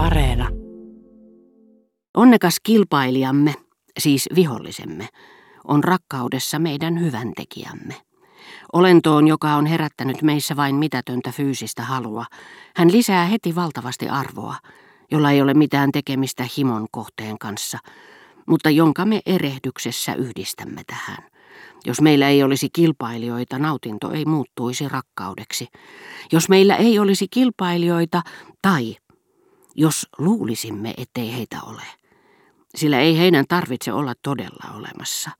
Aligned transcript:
Areena. 0.00 0.48
Onnekas 2.16 2.56
kilpailijamme, 2.62 3.54
siis 3.98 4.28
vihollisemme, 4.34 5.08
on 5.64 5.84
rakkaudessa 5.84 6.58
meidän 6.58 7.00
hyväntekijämme. 7.00 7.94
Olentoon, 8.72 9.28
joka 9.28 9.54
on 9.54 9.66
herättänyt 9.66 10.22
meissä 10.22 10.56
vain 10.56 10.74
mitätöntä 10.74 11.32
fyysistä 11.32 11.82
halua, 11.82 12.24
hän 12.76 12.92
lisää 12.92 13.24
heti 13.26 13.54
valtavasti 13.54 14.08
arvoa, 14.08 14.56
jolla 15.10 15.30
ei 15.30 15.42
ole 15.42 15.54
mitään 15.54 15.92
tekemistä 15.92 16.44
himon 16.56 16.86
kohteen 16.90 17.38
kanssa, 17.38 17.78
mutta 18.46 18.70
jonka 18.70 19.04
me 19.04 19.20
erehdyksessä 19.26 20.14
yhdistämme 20.14 20.82
tähän. 20.86 21.24
Jos 21.86 22.00
meillä 22.00 22.28
ei 22.28 22.42
olisi 22.42 22.68
kilpailijoita, 22.72 23.58
nautinto 23.58 24.12
ei 24.12 24.24
muuttuisi 24.24 24.88
rakkaudeksi. 24.88 25.66
Jos 26.32 26.48
meillä 26.48 26.76
ei 26.76 26.98
olisi 26.98 27.26
kilpailijoita, 27.30 28.22
tai 28.62 28.96
jos 29.74 30.06
luulisimme, 30.18 30.94
ettei 30.96 31.32
heitä 31.32 31.56
ole. 31.66 31.82
Sillä 32.74 33.00
ei 33.00 33.18
heidän 33.18 33.44
tarvitse 33.48 33.92
olla 33.92 34.14
todella 34.22 34.74
olemassa. 34.76 35.30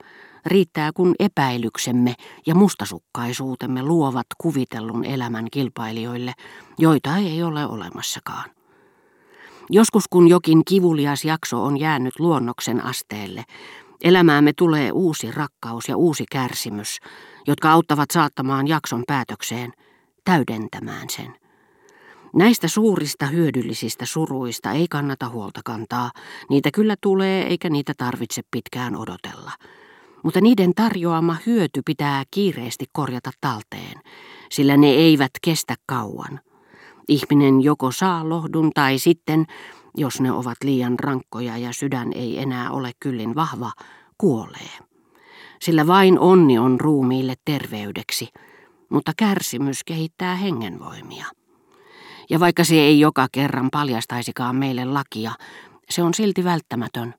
Riittää, 0.47 0.91
kun 0.95 1.15
epäilyksemme 1.19 2.15
ja 2.47 2.55
mustasukkaisuutemme 2.55 3.83
luovat 3.83 4.27
kuvitellun 4.39 5.05
elämän 5.05 5.47
kilpailijoille, 5.51 6.33
joita 6.79 7.17
ei 7.17 7.43
ole 7.43 7.67
olemassakaan. 7.67 8.51
Joskus 9.71 10.05
kun 10.11 10.29
jokin 10.29 10.65
kivulias 10.65 11.25
jakso 11.25 11.65
on 11.65 11.81
jäänyt 11.81 12.21
luonnoksen 12.21 12.85
asteelle, 12.85 13.45
elämäämme 14.05 14.53
tulee 14.53 14.93
uusi 14.93 15.31
rakkaus 15.31 15.89
ja 15.89 15.97
uusi 15.97 16.25
kärsimys, 16.33 16.99
jotka 17.47 17.73
auttavat 17.73 18.11
saattamaan 18.11 18.69
jakson 18.69 19.03
päätökseen, 19.07 19.73
täydentämään 20.25 21.11
sen. 21.11 21.50
Näistä 22.35 22.69
suurista 22.69 23.27
hyödyllisistä 23.27 24.07
suruista 24.07 24.73
ei 24.73 24.89
kannata 24.89 25.29
huolta 25.29 25.61
kantaa. 25.65 26.11
Niitä 26.51 26.71
kyllä 26.75 26.97
tulee 27.01 27.47
eikä 27.47 27.71
niitä 27.71 27.93
tarvitse 27.97 28.43
pitkään 28.51 28.97
odotella. 28.97 29.53
Mutta 30.25 30.41
niiden 30.41 30.73
tarjoama 30.77 31.37
hyöty 31.47 31.83
pitää 31.87 32.25
kiireesti 32.31 32.85
korjata 32.93 33.31
talteen, 33.41 34.01
sillä 34.51 34.77
ne 34.77 34.87
eivät 34.87 35.31
kestä 35.43 35.75
kauan. 35.87 36.41
Ihminen 37.09 37.61
joko 37.63 37.93
saa 37.93 38.29
lohdun 38.29 38.71
tai 38.75 38.99
sitten, 38.99 39.47
jos 39.97 40.21
ne 40.21 40.33
ovat 40.33 40.57
liian 40.65 40.99
rankkoja 40.99 41.57
ja 41.57 41.73
sydän 41.73 42.13
ei 42.13 42.39
enää 42.39 42.71
ole 42.71 42.93
kyllin 43.01 43.35
vahva, 43.35 43.73
kuolee. 44.19 44.79
Sillä 45.61 45.87
vain 45.87 46.19
onni 46.19 46.59
on 46.59 46.81
ruumiille 46.81 47.35
terveydeksi, 47.45 48.29
mutta 48.89 49.13
kärsimys 49.17 49.85
kehittää 49.85 50.37
hengenvoimia. 50.37 51.27
Ja 52.31 52.41
vaikka 52.41 52.65
se 52.65 52.75
ei 52.75 53.01
joka 53.01 53.27
kerran 53.33 53.69
paljastaisikaan 53.71 54.57
meille 54.57 54.85
lakia, 54.85 55.33
se 55.91 56.03
on 56.03 56.15
silti 56.15 56.45
välttämätön, 56.45 57.15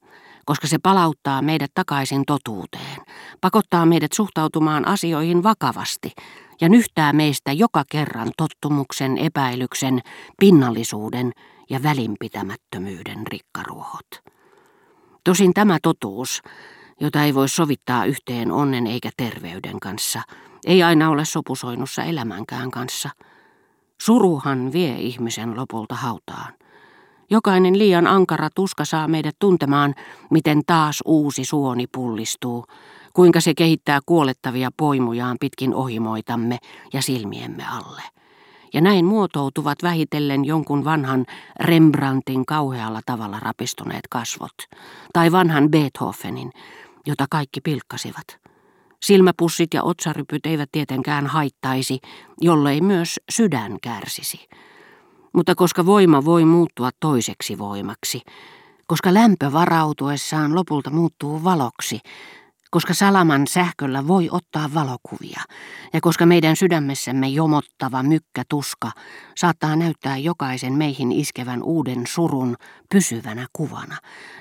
koska 0.45 0.67
se 0.67 0.77
palauttaa 0.83 1.41
meidät 1.41 1.71
takaisin 1.73 2.23
totuuteen, 2.27 3.01
pakottaa 3.41 3.85
meidät 3.85 4.13
suhtautumaan 4.13 4.87
asioihin 4.87 5.43
vakavasti 5.43 6.11
ja 6.61 6.69
nyhtää 6.69 7.13
meistä 7.13 7.51
joka 7.51 7.83
kerran 7.91 8.31
tottumuksen, 8.37 9.17
epäilyksen, 9.17 9.99
pinnallisuuden 10.39 11.31
ja 11.69 11.83
välinpitämättömyyden 11.83 13.27
rikkaruohot. 13.27 14.07
Tosin 15.23 15.53
tämä 15.53 15.77
totuus, 15.83 16.41
jota 16.99 17.23
ei 17.23 17.33
voi 17.33 17.49
sovittaa 17.49 18.05
yhteen 18.05 18.51
onnen 18.51 18.87
eikä 18.87 19.09
terveyden 19.17 19.79
kanssa, 19.79 20.21
ei 20.65 20.83
aina 20.83 21.09
ole 21.09 21.25
sopusoinnussa 21.25 22.03
elämänkään 22.03 22.71
kanssa– 22.71 23.09
Suruhan 24.01 24.73
vie 24.73 24.95
ihmisen 24.99 25.55
lopulta 25.55 25.95
hautaan. 25.95 26.53
Jokainen 27.29 27.77
liian 27.77 28.07
ankara 28.07 28.49
tuska 28.55 28.85
saa 28.85 29.07
meidät 29.07 29.35
tuntemaan, 29.39 29.95
miten 30.31 30.61
taas 30.67 31.01
uusi 31.05 31.45
suoni 31.45 31.87
pullistuu, 31.87 32.65
kuinka 33.13 33.41
se 33.41 33.53
kehittää 33.53 33.99
kuolettavia 34.05 34.69
poimujaan 34.77 35.37
pitkin 35.39 35.75
ohimoitamme 35.75 36.57
ja 36.93 37.01
silmiemme 37.01 37.63
alle. 37.71 38.01
Ja 38.73 38.81
näin 38.81 39.05
muotoutuvat 39.05 39.83
vähitellen 39.83 40.45
jonkun 40.45 40.85
vanhan 40.85 41.25
Rembrandtin 41.59 42.45
kauhealla 42.45 42.99
tavalla 43.05 43.39
rapistuneet 43.39 44.07
kasvot, 44.09 44.55
tai 45.13 45.31
vanhan 45.31 45.71
Beethovenin, 45.71 46.51
jota 47.05 47.25
kaikki 47.29 47.61
pilkkasivat. 47.61 48.40
Silmäpussit 49.03 49.73
ja 49.73 49.83
otsarypyt 49.83 50.45
eivät 50.45 50.69
tietenkään 50.71 51.27
haittaisi, 51.27 51.99
jollei 52.41 52.81
myös 52.81 53.19
sydän 53.31 53.77
kärsisi. 53.81 54.47
Mutta 55.33 55.55
koska 55.55 55.85
voima 55.85 56.25
voi 56.25 56.45
muuttua 56.45 56.89
toiseksi 56.99 57.57
voimaksi, 57.57 58.21
koska 58.87 59.13
lämpö 59.13 59.51
varautuessaan 59.51 60.55
lopulta 60.55 60.89
muuttuu 60.89 61.43
valoksi, 61.43 61.99
koska 62.71 62.93
salaman 62.93 63.47
sähköllä 63.47 64.07
voi 64.07 64.29
ottaa 64.31 64.69
valokuvia, 64.73 65.41
ja 65.93 66.01
koska 66.01 66.25
meidän 66.25 66.55
sydämessämme 66.55 67.27
jomottava 67.27 68.03
mykkä 68.03 68.43
tuska 68.49 68.91
saattaa 69.37 69.75
näyttää 69.75 70.17
jokaisen 70.17 70.73
meihin 70.73 71.11
iskevän 71.11 71.63
uuden 71.63 72.03
surun 72.07 72.55
pysyvänä 72.89 73.47
kuvana, 73.53 73.97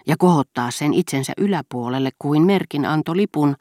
ja 0.06 0.16
kohottaa 0.18 0.70
sen 0.70 0.94
itsensä 0.94 1.32
yläpuolelle 1.36 2.10
kuin 2.18 2.42
merkin 2.46 2.86
antolipun, 2.86 3.56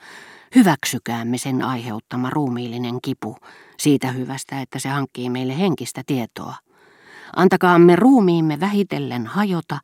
Hyväksykäämme 0.56 1.38
sen 1.38 1.62
aiheuttama 1.62 2.30
ruumiillinen 2.30 3.02
kipu 3.02 3.38
siitä 3.78 4.12
hyvästä, 4.12 4.62
että 4.62 4.80
se 4.80 4.90
hankkii 4.90 5.30
meille 5.30 5.60
henkistä 5.60 6.04
tietoa. 6.06 6.56
Antakaamme 7.36 7.96
ruumiimme 7.96 8.60
vähitellen 8.60 9.28
hajota, 9.28 9.80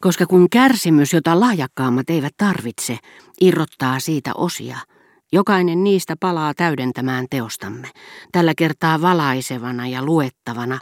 koska 0.00 0.26
kun 0.26 0.50
kärsimys, 0.50 1.12
jota 1.12 1.40
lahjakkaammat 1.40 2.10
eivät 2.10 2.34
tarvitse, 2.36 2.98
irrottaa 3.40 4.00
siitä 4.00 4.30
osia, 4.34 4.78
jokainen 5.32 5.84
niistä 5.84 6.16
palaa 6.20 6.54
täydentämään 6.54 7.26
teostamme, 7.30 7.88
tällä 8.32 8.52
kertaa 8.56 9.00
valaisevana 9.00 9.88
ja 9.88 10.04
luettavana, 10.04 10.78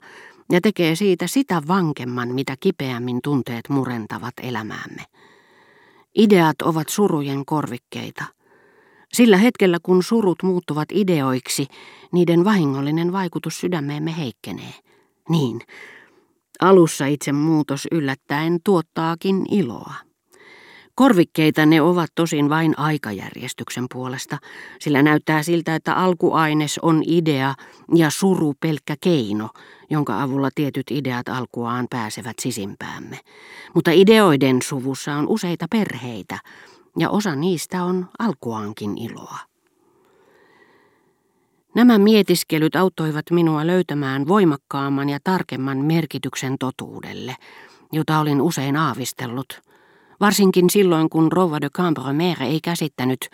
ja 0.53 0.60
tekee 0.60 0.94
siitä 0.94 1.26
sitä 1.26 1.62
vankemman, 1.69 2.28
mitä 2.28 2.56
kipeämmin 2.60 3.19
tunteet 3.22 3.69
murentavat 3.69 4.34
elämäämme. 4.42 5.04
Ideat 6.14 6.62
ovat 6.62 6.88
surujen 6.88 7.44
korvikkeita– 7.44 8.25
sillä 9.12 9.37
hetkellä, 9.37 9.78
kun 9.82 10.03
surut 10.03 10.43
muuttuvat 10.43 10.88
ideoiksi, 10.93 11.66
niiden 12.12 12.44
vahingollinen 12.44 13.12
vaikutus 13.12 13.60
sydämeemme 13.60 14.16
heikkenee. 14.19 14.75
Niin, 15.28 15.60
alussa 16.60 17.06
itse 17.06 17.32
muutos 17.32 17.88
yllättäen 17.93 18.59
tuottaakin 18.65 19.47
iloa. 19.50 19.94
Korvikkeita 20.94 21.66
ne 21.66 21.82
ovat 21.82 22.10
tosin 22.15 22.48
vain 22.48 22.78
aikajärjestyksen 22.78 23.87
puolesta, 23.93 24.38
sillä 24.81 25.03
näyttää 25.03 25.42
siltä, 25.42 25.75
että 25.75 25.94
alkuaines 25.94 26.78
on 26.78 27.03
idea 27.06 27.54
ja 27.94 28.10
suru 28.10 28.54
pelkkä 28.60 28.97
keino, 29.00 29.48
jonka 29.91 30.22
avulla 30.22 30.48
tietyt 30.54 30.91
ideat 30.91 31.28
alkuaan 31.28 31.87
pääsevät 31.91 32.38
sisimpäämme. 32.41 33.19
Mutta 33.75 33.91
ideoiden 33.91 34.62
suvussa 34.62 35.15
on 35.15 35.28
useita 35.28 35.66
perheitä, 35.71 36.38
ja 36.99 37.11
osa 37.11 37.37
niistä 37.37 37.84
on 37.84 38.09
alkuaankin 38.19 38.99
iloa. 38.99 39.39
Nämä 41.75 41.99
mietiskelyt 41.99 42.77
auttoivat 42.77 43.31
minua 43.31 43.67
löytämään 43.67 44.28
voimakkaamman 44.28 45.09
ja 45.09 45.19
tarkemman 45.25 45.78
merkityksen 45.78 46.56
totuudelle, 46.59 47.37
jota 47.93 48.19
olin 48.19 48.41
usein 48.41 48.77
aavistellut, 48.77 49.61
varsinkin 50.21 50.71
silloin 50.71 51.11
kun 51.11 51.33
Rova 51.33 51.61
de 51.61 51.69
Cambromer 51.71 52.43
ei 52.43 52.61
käsittänyt, 52.65 53.28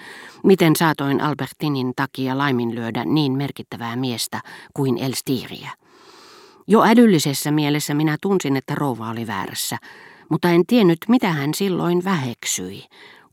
miten 0.44 0.76
saatoin 0.76 1.20
Albertinin 1.20 1.92
takia 1.96 2.38
laiminlyödä 2.38 3.04
niin 3.04 3.32
merkittävää 3.32 3.96
miestä 3.96 4.40
kuin 4.74 4.98
Elstiriä. 4.98 5.70
Jo 6.66 6.82
ädyllisessä 6.84 7.50
mielessä 7.50 7.94
minä 7.94 8.16
tunsin, 8.22 8.56
että 8.56 8.74
rouva 8.74 9.10
oli 9.10 9.26
väärässä, 9.26 9.78
mutta 10.28 10.50
en 10.50 10.66
tiennyt, 10.66 10.98
mitä 11.08 11.32
hän 11.32 11.54
silloin 11.54 12.04
väheksyi, 12.04 12.84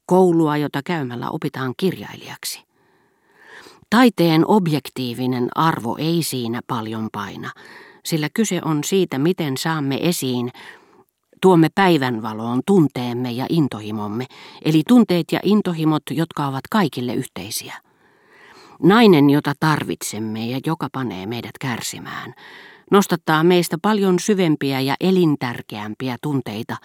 koulua, 0.05 0.57
jota 0.57 0.81
käymällä 0.85 1.29
opitaan 1.29 1.73
kirjailijaksi. 1.77 2.63
Taiteen 3.89 4.47
objektiivinen 4.47 5.47
arvo 5.55 5.95
ei 5.99 6.23
siinä 6.23 6.61
paljon 6.67 7.09
paina, 7.11 7.51
sillä 8.05 8.29
kyse 8.33 8.61
on 8.65 8.83
siitä, 8.83 9.17
miten 9.17 9.57
saamme 9.57 9.99
esiin 10.01 10.51
tuomme 11.41 11.67
päivänvaloon 11.75 12.61
tunteemme 12.65 13.31
ja 13.31 13.45
intohimomme, 13.49 14.25
eli 14.65 14.81
tunteet 14.87 15.31
ja 15.31 15.39
intohimot, 15.43 16.03
jotka 16.11 16.47
ovat 16.47 16.67
kaikille 16.69 17.13
yhteisiä. 17.13 17.73
Nainen, 18.83 19.29
jota 19.29 19.53
tarvitsemme 19.59 20.45
ja 20.45 20.59
joka 20.65 20.87
panee 20.91 21.25
meidät 21.25 21.57
kärsimään, 21.59 22.33
nostattaa 22.91 23.43
meistä 23.43 23.77
paljon 23.81 24.19
syvempiä 24.19 24.79
ja 24.79 24.95
elintärkeämpiä 24.99 26.17
tunteita 26.21 26.77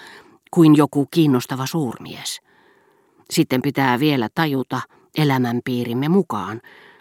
kuin 0.50 0.76
joku 0.76 1.06
kiinnostava 1.10 1.66
suurmies. 1.66 2.40
Sitten 3.30 3.62
pitää 3.62 4.00
vielä 4.00 4.28
tajuta 4.34 4.80
elämänpiirimme 5.18 6.08
mukaan, 6.08 6.60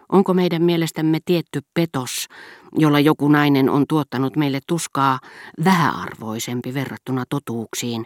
Onko 0.09 0.33
meidän 0.33 0.63
mielestämme 0.63 1.19
tietty 1.25 1.61
petos, 1.73 2.27
jolla 2.75 2.99
joku 2.99 3.27
nainen 3.27 3.69
on 3.69 3.85
tuottanut 3.89 4.35
meille 4.35 4.59
tuskaa 4.67 5.19
vähäarvoisempi 5.63 6.73
verrattuna 6.73 7.23
totuuksiin, 7.29 8.05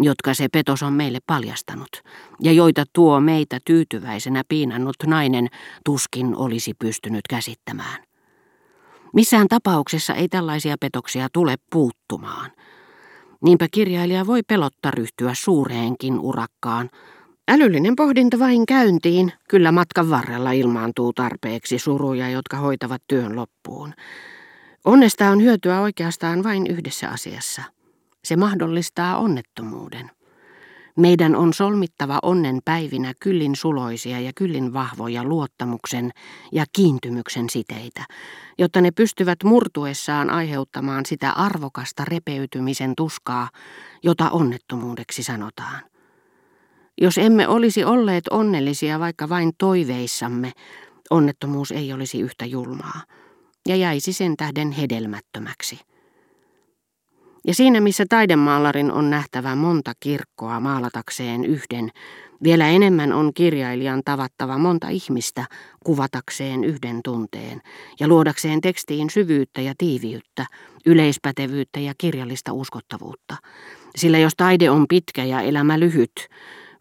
jotka 0.00 0.34
se 0.34 0.48
petos 0.48 0.82
on 0.82 0.92
meille 0.92 1.18
paljastanut, 1.26 2.02
ja 2.42 2.52
joita 2.52 2.84
tuo 2.92 3.20
meitä 3.20 3.58
tyytyväisenä 3.64 4.42
piinannut 4.48 4.96
nainen 5.06 5.48
tuskin 5.84 6.36
olisi 6.36 6.74
pystynyt 6.74 7.28
käsittämään. 7.28 8.02
Missään 9.14 9.48
tapauksessa 9.48 10.14
ei 10.14 10.28
tällaisia 10.28 10.76
petoksia 10.80 11.28
tule 11.32 11.56
puuttumaan. 11.72 12.50
Niinpä 13.44 13.66
kirjailija 13.72 14.26
voi 14.26 14.42
pelotta 14.42 14.90
ryhtyä 14.90 15.30
suureenkin 15.34 16.20
urakkaan, 16.20 16.90
Älyllinen 17.50 17.96
pohdinta 17.96 18.38
vain 18.38 18.66
käyntiin, 18.66 19.32
kyllä 19.48 19.72
matkan 19.72 20.10
varrella 20.10 20.52
ilmaantuu 20.52 21.12
tarpeeksi 21.12 21.78
suruja, 21.78 22.30
jotka 22.30 22.56
hoitavat 22.56 23.02
työn 23.08 23.36
loppuun. 23.36 23.94
Onnesta 24.84 25.30
on 25.30 25.42
hyötyä 25.42 25.80
oikeastaan 25.80 26.44
vain 26.44 26.66
yhdessä 26.66 27.08
asiassa. 27.08 27.62
Se 28.24 28.36
mahdollistaa 28.36 29.18
onnettomuuden. 29.18 30.10
Meidän 30.96 31.36
on 31.36 31.54
solmittava 31.54 32.18
onnen 32.22 32.58
päivinä 32.64 33.12
kyllin 33.20 33.56
suloisia 33.56 34.20
ja 34.20 34.32
kyllin 34.36 34.72
vahvoja 34.72 35.24
luottamuksen 35.24 36.10
ja 36.52 36.64
kiintymyksen 36.72 37.50
siteitä, 37.50 38.04
jotta 38.58 38.80
ne 38.80 38.90
pystyvät 38.90 39.44
murtuessaan 39.44 40.30
aiheuttamaan 40.30 41.06
sitä 41.06 41.32
arvokasta 41.32 42.04
repeytymisen 42.04 42.92
tuskaa, 42.96 43.48
jota 44.02 44.30
onnettomuudeksi 44.30 45.22
sanotaan. 45.22 45.97
Jos 47.00 47.18
emme 47.18 47.48
olisi 47.48 47.84
olleet 47.84 48.28
onnellisia 48.30 49.00
vaikka 49.00 49.28
vain 49.28 49.52
toiveissamme, 49.58 50.52
onnettomuus 51.10 51.70
ei 51.70 51.92
olisi 51.92 52.20
yhtä 52.20 52.46
julmaa 52.46 53.02
ja 53.68 53.76
jäisi 53.76 54.12
sen 54.12 54.36
tähden 54.36 54.72
hedelmättömäksi. 54.72 55.80
Ja 57.46 57.54
siinä 57.54 57.80
missä 57.80 58.04
taidemaalarin 58.08 58.92
on 58.92 59.10
nähtävä 59.10 59.54
monta 59.54 59.92
kirkkoa 60.00 60.60
maalatakseen 60.60 61.44
yhden, 61.44 61.90
vielä 62.42 62.68
enemmän 62.68 63.12
on 63.12 63.34
kirjailijan 63.34 64.02
tavattava 64.04 64.58
monta 64.58 64.88
ihmistä 64.88 65.44
kuvatakseen 65.84 66.64
yhden 66.64 67.00
tunteen 67.04 67.60
ja 68.00 68.08
luodakseen 68.08 68.60
tekstiin 68.60 69.10
syvyyttä 69.10 69.60
ja 69.60 69.74
tiiviyttä, 69.78 70.46
yleispätevyyttä 70.86 71.80
ja 71.80 71.92
kirjallista 71.98 72.52
uskottavuutta. 72.52 73.36
Sillä 73.96 74.18
jos 74.18 74.32
taide 74.36 74.70
on 74.70 74.86
pitkä 74.88 75.24
ja 75.24 75.40
elämä 75.40 75.80
lyhyt, 75.80 76.28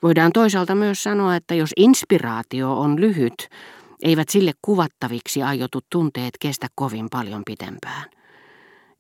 Voidaan 0.04 0.32
toisaalta 0.32 0.76
myös 0.76 1.04
sanoa, 1.04 1.36
että 1.36 1.56
jos 1.56 1.70
inspiraatio 1.78 2.80
on 2.80 3.02
lyhyt, 3.02 3.50
eivät 4.02 4.30
sille 4.30 4.52
kuvattaviksi 4.62 5.44
aiotut 5.44 5.86
tunteet 5.90 6.32
kestä 6.40 6.68
kovin 6.76 7.08
paljon 7.12 7.42
pitempään. 7.46 8.10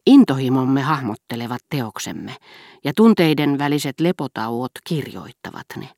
Intohimomme 0.06 0.82
hahmottelevat 0.82 1.62
teoksemme, 1.70 2.36
ja 2.84 2.94
tunteiden 2.96 3.60
väliset 3.60 4.00
lepotauot 4.00 4.72
kirjoittavat 4.88 5.66
ne. 5.76 5.90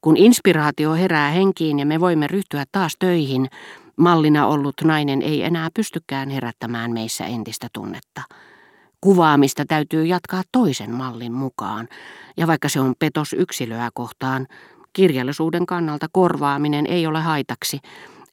Kun 0.00 0.16
inspiraatio 0.16 0.94
herää 0.94 1.30
henkiin 1.30 1.78
ja 1.78 1.86
me 1.86 2.00
voimme 2.00 2.26
ryhtyä 2.26 2.64
taas 2.72 2.92
töihin, 2.98 3.48
mallina 3.96 4.46
ollut 4.46 4.74
nainen 4.84 5.22
ei 5.22 5.42
enää 5.42 5.68
pystykään 5.74 6.30
herättämään 6.30 6.92
meissä 6.92 7.26
entistä 7.26 7.68
tunnetta. 7.72 8.22
Kuvaamista 9.04 9.64
täytyy 9.68 10.04
jatkaa 10.04 10.42
toisen 10.52 10.90
mallin 10.90 11.32
mukaan, 11.32 11.88
ja 12.36 12.46
vaikka 12.46 12.68
se 12.68 12.80
on 12.80 12.94
petos 12.98 13.32
yksilöä 13.32 13.90
kohtaan, 13.94 14.46
kirjallisuuden 14.92 15.66
kannalta 15.66 16.06
korvaaminen 16.12 16.86
ei 16.86 17.06
ole 17.06 17.20
haitaksi, 17.20 17.78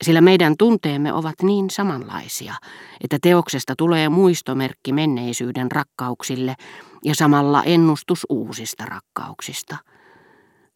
sillä 0.04 0.22
meidän 0.22 0.56
tunteemme 0.58 1.14
ovat 1.14 1.36
niin 1.44 1.70
samanlaisia, 1.70 2.54
että 3.04 3.18
teoksesta 3.22 3.74
tulee 3.78 4.10
muistomerkki 4.10 4.94
menneisyyden 4.94 5.72
rakkauksille 5.72 6.56
ja 7.06 7.16
samalla 7.16 7.64
ennustus 7.64 8.26
uusista 8.30 8.86
rakkauksista. 8.86 9.78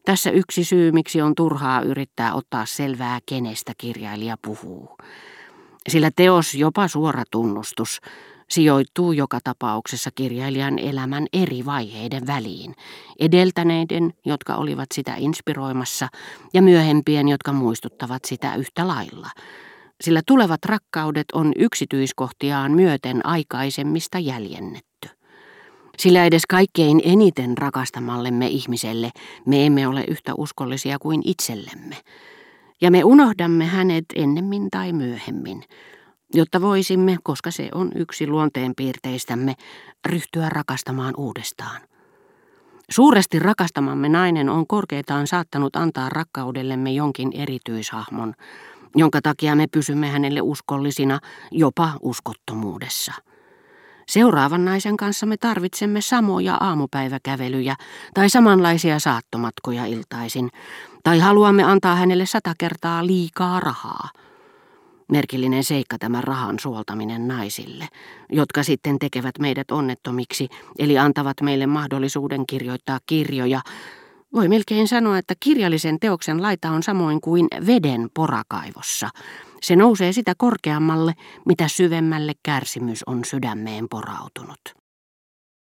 Tässä 0.04 0.30
yksi 0.30 0.64
syy, 0.64 0.92
miksi 0.92 1.22
on 1.22 1.34
turhaa 1.34 1.80
yrittää 1.80 2.34
ottaa 2.34 2.66
selvää, 2.66 3.18
kenestä 3.26 3.72
kirjailija 3.78 4.36
puhuu. 4.44 4.96
Sillä 5.88 6.10
teos, 6.16 6.54
jopa 6.54 6.88
suora 6.88 7.22
tunnustus, 7.30 8.00
sijoittuu 8.50 9.12
joka 9.12 9.38
tapauksessa 9.44 10.10
kirjailijan 10.14 10.78
elämän 10.78 11.26
eri 11.32 11.64
vaiheiden 11.64 12.26
väliin, 12.26 12.74
edeltäneiden, 13.20 14.12
jotka 14.24 14.54
olivat 14.54 14.88
sitä 14.94 15.14
inspiroimassa, 15.18 16.08
ja 16.54 16.62
myöhempien, 16.62 17.28
jotka 17.28 17.52
muistuttavat 17.52 18.24
sitä 18.24 18.54
yhtä 18.54 18.88
lailla. 18.88 19.30
Sillä 20.00 20.20
tulevat 20.26 20.64
rakkaudet 20.64 21.26
on 21.32 21.52
yksityiskohtiaan 21.56 22.72
myöten 22.72 23.26
aikaisemmista 23.26 24.18
jäljennetty. 24.18 25.08
Sillä 25.98 26.24
edes 26.24 26.46
kaikkein 26.46 27.00
eniten 27.04 27.58
rakastamallemme 27.58 28.46
ihmiselle 28.46 29.10
me 29.46 29.66
emme 29.66 29.88
ole 29.88 30.04
yhtä 30.08 30.32
uskollisia 30.38 30.98
kuin 30.98 31.22
itsellemme. 31.24 31.96
Ja 32.80 32.90
me 32.90 33.04
unohdamme 33.04 33.66
hänet 33.66 34.04
ennemmin 34.14 34.68
tai 34.70 34.92
myöhemmin, 34.92 35.62
jotta 36.34 36.60
voisimme, 36.60 37.16
koska 37.22 37.50
se 37.50 37.68
on 37.74 37.90
yksi 37.94 38.26
luonteenpiirteistämme, 38.26 39.54
ryhtyä 40.06 40.48
rakastamaan 40.48 41.14
uudestaan. 41.16 41.80
Suuresti 42.90 43.38
rakastamamme 43.38 44.08
nainen 44.08 44.48
on 44.48 44.66
korkeitaan 44.66 45.26
saattanut 45.26 45.76
antaa 45.76 46.08
rakkaudellemme 46.08 46.92
jonkin 46.92 47.32
erityishahmon, 47.34 48.34
jonka 48.96 49.20
takia 49.22 49.54
me 49.54 49.66
pysymme 49.66 50.08
hänelle 50.08 50.40
uskollisina 50.40 51.20
jopa 51.50 51.92
uskottomuudessa. 52.02 53.12
Seuraavan 54.06 54.64
naisen 54.64 54.96
kanssa 54.96 55.26
me 55.26 55.36
tarvitsemme 55.36 56.00
samoja 56.00 56.54
aamupäiväkävelyjä 56.54 57.76
tai 58.14 58.28
samanlaisia 58.30 58.98
saattomatkoja 58.98 59.86
iltaisin, 59.86 60.50
tai 61.02 61.18
haluamme 61.18 61.62
antaa 61.62 61.96
hänelle 61.96 62.26
sata 62.26 62.54
kertaa 62.58 63.06
liikaa 63.06 63.60
rahaa– 63.60 64.08
Merkillinen 65.12 65.64
seikka 65.64 65.98
tämä 65.98 66.20
rahan 66.20 66.58
suoltaminen 66.58 67.28
naisille, 67.28 67.88
jotka 68.32 68.62
sitten 68.62 68.98
tekevät 68.98 69.38
meidät 69.38 69.70
onnettomiksi, 69.70 70.48
eli 70.78 70.98
antavat 70.98 71.40
meille 71.40 71.66
mahdollisuuden 71.66 72.46
kirjoittaa 72.46 72.98
kirjoja. 73.06 73.60
Voi 74.34 74.48
melkein 74.48 74.88
sanoa, 74.88 75.18
että 75.18 75.34
kirjallisen 75.40 76.00
teoksen 76.00 76.42
laita 76.42 76.70
on 76.70 76.82
samoin 76.82 77.20
kuin 77.20 77.46
veden 77.66 78.10
porakaivossa. 78.14 79.10
Se 79.62 79.76
nousee 79.76 80.12
sitä 80.12 80.34
korkeammalle, 80.36 81.14
mitä 81.46 81.68
syvemmälle 81.68 82.32
kärsimys 82.42 83.02
on 83.06 83.24
sydämeen 83.24 83.88
porautunut. 83.88 84.83